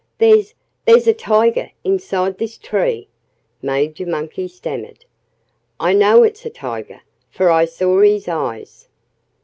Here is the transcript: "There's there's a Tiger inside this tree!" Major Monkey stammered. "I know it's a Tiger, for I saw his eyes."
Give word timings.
"There's 0.17 0.55
there's 0.85 1.05
a 1.05 1.13
Tiger 1.13 1.69
inside 1.83 2.39
this 2.39 2.57
tree!" 2.57 3.07
Major 3.61 4.07
Monkey 4.07 4.47
stammered. 4.47 5.05
"I 5.79 5.93
know 5.93 6.23
it's 6.23 6.43
a 6.43 6.49
Tiger, 6.49 7.01
for 7.29 7.51
I 7.51 7.65
saw 7.65 8.01
his 8.01 8.27
eyes." 8.27 8.87